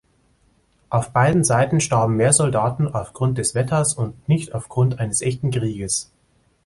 [0.89, 6.11] Auf beiden Seiten starben mehr Soldaten aufgrund des Wetters und nicht aufgrund eines echten Krieges.